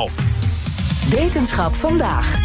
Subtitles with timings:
[0.00, 0.24] Of.
[1.10, 2.38] Wetenschap vandaag.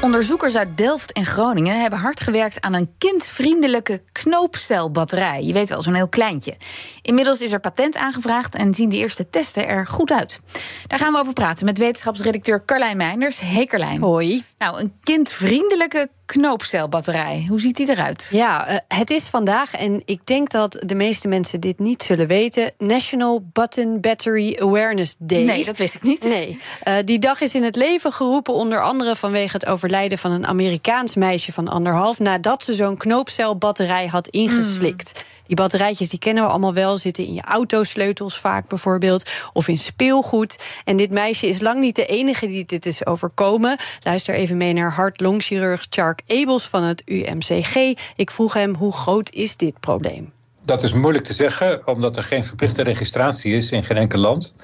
[0.00, 5.42] Onderzoekers uit Delft en Groningen hebben hard gewerkt aan een kindvriendelijke knoopcelbatterij.
[5.42, 6.54] Je weet wel, zo'n heel kleintje.
[7.02, 10.40] Inmiddels is er patent aangevraagd en zien de eerste testen er goed uit.
[10.86, 13.40] Daar gaan we over praten met wetenschapsredacteur Carlijn Meinders.
[13.40, 14.02] Hey Carlijn.
[14.02, 14.42] Hoi.
[14.58, 17.46] Nou, een kindvriendelijke knoopcelbatterij.
[17.48, 18.28] Hoe ziet die eruit?
[18.30, 22.26] Ja, uh, het is vandaag, en ik denk dat de meeste mensen dit niet zullen
[22.26, 25.42] weten, National Button Battery Awareness Day.
[25.42, 26.22] Nee, dat wist ik niet.
[26.22, 26.58] Nee.
[26.88, 30.46] Uh, die dag is in het leven geroepen onder andere vanwege het overlijden van een
[30.46, 35.12] Amerikaans meisje van anderhalf nadat ze zo'n knoopcelbatterij had ingeslikt.
[35.14, 35.28] Mm.
[35.50, 39.78] Die batterijtjes die kennen we allemaal wel, zitten in je autosleutels vaak bijvoorbeeld, of in
[39.78, 40.58] speelgoed.
[40.84, 43.76] En dit meisje is lang niet de enige die dit is overkomen.
[44.02, 47.74] Luister even mee naar hart-longchirurg Chark Ebels van het UMCG.
[48.16, 50.32] Ik vroeg hem hoe groot is dit probleem?
[50.64, 54.54] Dat is moeilijk te zeggen, omdat er geen verplichte registratie is in geen enkel land.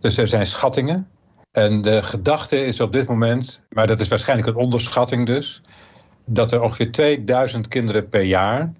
[0.00, 1.08] Dus er zijn schattingen.
[1.52, 5.60] En de gedachte is op dit moment, maar dat is waarschijnlijk een onderschatting dus,
[6.24, 8.72] dat er ongeveer 2000 kinderen per jaar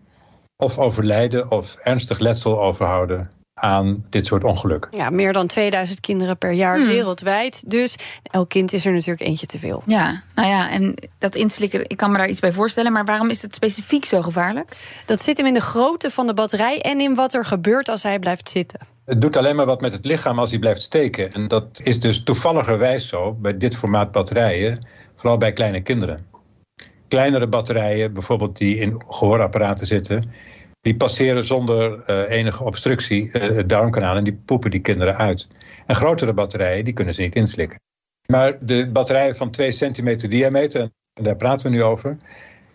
[0.56, 4.98] of overlijden of ernstig letsel overhouden aan dit soort ongelukken.
[4.98, 6.86] Ja, meer dan 2000 kinderen per jaar hmm.
[6.86, 7.70] wereldwijd.
[7.70, 9.82] Dus elk kind is er natuurlijk eentje te veel.
[9.86, 12.92] Ja, nou ja, en dat inslikken, ik kan me daar iets bij voorstellen.
[12.92, 14.76] Maar waarom is het specifiek zo gevaarlijk?
[15.06, 18.02] Dat zit hem in de grootte van de batterij en in wat er gebeurt als
[18.02, 18.80] hij blijft zitten.
[19.04, 21.32] Het doet alleen maar wat met het lichaam als hij blijft steken.
[21.32, 26.32] En dat is dus toevalligerwijs zo bij dit formaat batterijen, vooral bij kleine kinderen
[27.14, 30.30] kleinere batterijen, bijvoorbeeld die in gehoorapparaten zitten,
[30.80, 35.48] die passeren zonder uh, enige obstructie uh, het darmkanaal en die poepen die kinderen uit.
[35.86, 37.80] En grotere batterijen, die kunnen ze niet inslikken.
[38.26, 40.80] Maar de batterijen van 2 centimeter diameter,
[41.12, 42.16] en daar praten we nu over,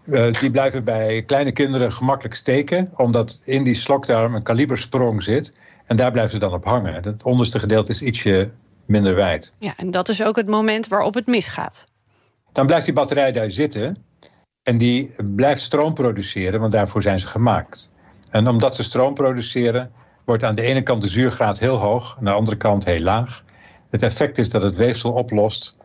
[0.06, 5.54] uh, die blijven bij kleine kinderen gemakkelijk steken, omdat in die slokdarm een kalibersprong zit.
[5.86, 6.94] En daar blijven ze dan op hangen.
[6.94, 8.52] Het onderste gedeelte is ietsje
[8.86, 9.54] minder wijd.
[9.58, 11.86] Ja, en dat is ook het moment waarop het misgaat.
[12.52, 14.08] Dan blijft die batterij daar zitten.
[14.70, 17.92] En die blijft stroom produceren, want daarvoor zijn ze gemaakt.
[18.30, 19.92] En omdat ze stroom produceren,
[20.26, 23.44] wordt aan de ene kant de zuurgraad heel hoog, aan de andere kant heel laag.
[23.90, 25.78] Het effect is dat het weefsel oplost.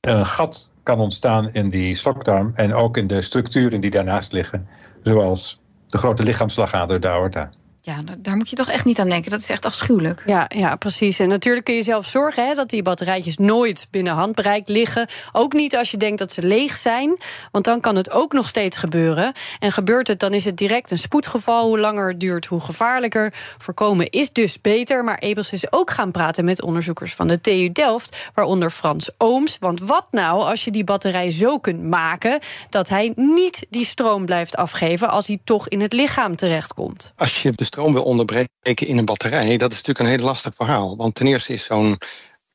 [0.00, 4.32] En een gat kan ontstaan in die slokdarm en ook in de structuren die daarnaast
[4.32, 4.68] liggen,
[5.02, 7.50] zoals de grote lichaamslagader, de aorta.
[7.86, 9.30] Ja, daar moet je toch echt niet aan denken.
[9.30, 10.22] Dat is echt afschuwelijk.
[10.26, 11.18] Ja, ja precies.
[11.18, 15.06] En natuurlijk kun je zelf zorgen hè, dat die batterijtjes nooit binnen handbereik liggen.
[15.32, 17.18] Ook niet als je denkt dat ze leeg zijn.
[17.50, 19.32] Want dan kan het ook nog steeds gebeuren.
[19.58, 21.66] En gebeurt het, dan is het direct een spoedgeval.
[21.66, 23.32] Hoe langer het duurt, hoe gevaarlijker.
[23.58, 25.04] Voorkomen is dus beter.
[25.04, 28.30] Maar Ebels is ook gaan praten met onderzoekers van de TU Delft.
[28.34, 29.56] Waaronder Frans Ooms.
[29.60, 32.38] Want wat nou als je die batterij zo kunt maken...
[32.70, 35.08] dat hij niet die stroom blijft afgeven...
[35.08, 37.12] als hij toch in het lichaam terechtkomt?
[37.16, 40.54] Als je de stroom wil onderbreken in een batterij, dat is natuurlijk een heel lastig
[40.54, 40.96] verhaal.
[40.96, 41.98] Want ten eerste is zo'n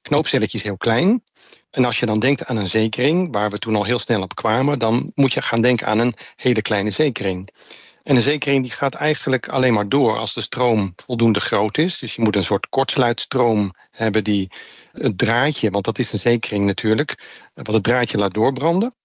[0.02, 1.24] knoopcelletje heel klein.
[1.72, 4.36] En als je dan denkt aan een zekering, waar we toen al heel snel op
[4.36, 7.50] kwamen, dan moet je gaan denken aan een hele kleine zekering.
[8.04, 12.00] En een zekering die gaat eigenlijk alleen maar door als de stroom voldoende groot is.
[12.00, 14.52] Dus je moet een soort kortsluitstroom hebben die
[14.92, 18.96] het draadje, want dat is een zekering natuurlijk, wat het draadje laat doorbranden.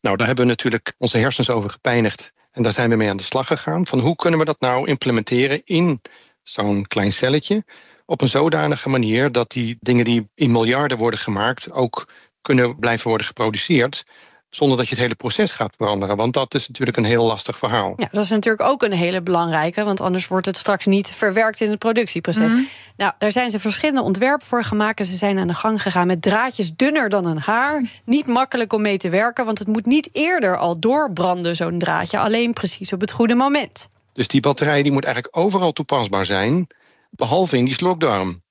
[0.00, 3.16] Nou, daar hebben we natuurlijk onze hersens over gepijnigd en daar zijn we mee aan
[3.16, 3.86] de slag gegaan.
[3.86, 6.00] Van hoe kunnen we dat nou implementeren in
[6.42, 7.64] zo'n klein celletje?
[8.06, 12.08] Op een zodanige manier dat die dingen die in miljarden worden gemaakt ook
[12.42, 14.04] kunnen blijven worden geproduceerd
[14.50, 16.16] zonder dat je het hele proces gaat veranderen.
[16.16, 17.92] Want dat is natuurlijk een heel lastig verhaal.
[17.96, 21.60] Ja, dat is natuurlijk ook een hele belangrijke, want anders wordt het straks niet verwerkt
[21.60, 22.52] in het productieproces.
[22.52, 22.62] Mhm.
[22.96, 24.98] Nou, daar zijn ze verschillende ontwerpen voor gemaakt.
[24.98, 27.82] En ze zijn aan de gang gegaan met draadjes dunner dan een haar.
[28.04, 32.18] Niet makkelijk om mee te werken, want het moet niet eerder al doorbranden, zo'n draadje,
[32.18, 33.88] alleen precies op het goede moment.
[34.12, 36.66] Dus die batterij die moet eigenlijk overal toepasbaar zijn,
[37.10, 38.44] behalve in die slokdarm.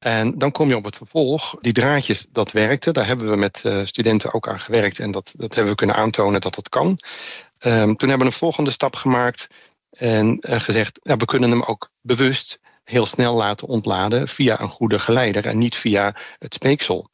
[0.00, 1.54] En dan kom je op het vervolg.
[1.60, 2.90] Die draadjes, dat werkte.
[2.90, 4.98] Daar hebben we met uh, studenten ook aan gewerkt.
[4.98, 6.86] En dat, dat hebben we kunnen aantonen dat dat kan.
[6.86, 9.46] Um, toen hebben we een volgende stap gemaakt.
[9.90, 14.68] En uh, gezegd, nou, we kunnen hem ook bewust heel snel laten ontladen via een
[14.68, 17.10] goede geleider en niet via het speeksel.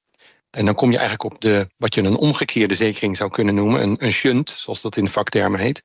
[0.50, 3.82] En dan kom je eigenlijk op de, wat je een omgekeerde zekering zou kunnen noemen,
[3.82, 5.82] een, een shunt, zoals dat in de vaktermen heet.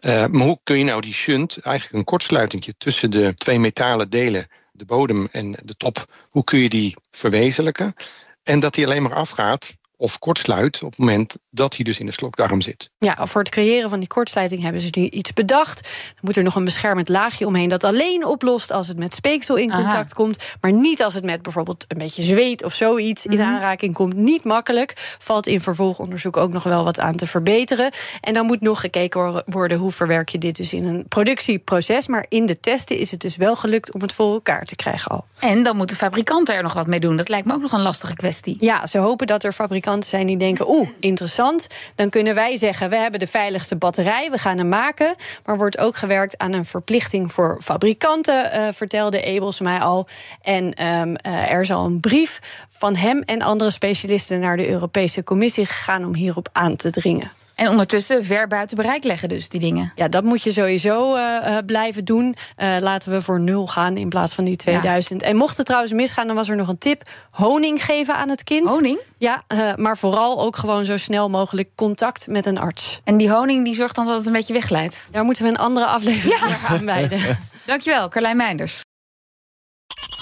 [0.00, 4.10] Uh, maar hoe kun je nou die shunt, eigenlijk een kortsluiting tussen de twee metalen
[4.10, 7.94] delen de bodem en de top, hoe kun je die verwezenlijken?
[8.42, 12.06] En dat die alleen maar afgaat of kortsluit op het moment dat hij dus in
[12.06, 12.90] de slokdarm zit.
[12.98, 15.82] Ja, voor het creëren van die kortsluiting hebben ze nu iets bedacht.
[15.82, 19.56] Dan moet er nog een beschermend laagje omheen dat alleen oplost als het met speeksel
[19.56, 23.38] in contact komt, maar niet als het met bijvoorbeeld een beetje zweet of zoiets in
[23.38, 23.42] mhm.
[23.42, 24.16] aanraking komt.
[24.16, 25.16] Niet makkelijk.
[25.18, 27.90] Valt in vervolgonderzoek ook nog wel wat aan te verbeteren.
[28.20, 32.06] En dan moet nog gekeken worden hoe verwerk je dit dus in een productieproces.
[32.06, 35.10] Maar in de testen is het dus wel gelukt om het voor elkaar te krijgen
[35.10, 35.24] al.
[35.38, 37.16] En dan moeten fabrikanten er nog wat mee doen.
[37.16, 38.56] Dat lijkt me ook nog een lastige kwestie.
[38.58, 41.66] Ja, ze hopen dat er fabrikanten zijn die denken: oeh, interessant.
[41.94, 45.14] Dan kunnen wij zeggen: we hebben de veiligste batterij, we gaan hem maken.
[45.44, 50.06] Maar wordt ook gewerkt aan een verplichting voor fabrikanten, uh, vertelde Ebels mij al.
[50.42, 55.24] En um, uh, er zal een brief van hem en andere specialisten naar de Europese
[55.24, 57.43] Commissie gegaan om hierop aan te dringen.
[57.54, 59.92] En ondertussen ver buiten bereik leggen dus, die dingen.
[59.94, 62.36] Ja, dat moet je sowieso uh, blijven doen.
[62.62, 65.22] Uh, laten we voor nul gaan in plaats van die 2000.
[65.22, 67.02] En mocht het trouwens misgaan, dan was er nog een tip.
[67.30, 68.68] Honing geven aan het kind.
[68.68, 68.98] Honing?
[69.18, 73.00] Ja, uh, maar vooral ook gewoon zo snel mogelijk contact met een arts.
[73.04, 75.08] En die honing die zorgt dan dat het een beetje wegleidt?
[75.10, 76.68] Daar moeten we een andere aflevering ja.
[76.68, 77.20] aan wijden.
[77.66, 78.83] Dankjewel, Carlijn Meinders.